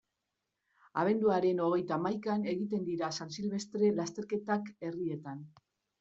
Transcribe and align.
Abenduaren 1.01 1.59
hogeita 1.65 1.93
hamaikan 1.97 2.47
egiten 2.53 2.87
dira 2.87 3.09
San 3.17 3.29
Silvestre 3.35 3.91
lasterketak 3.99 4.73
herrietan. 4.89 5.45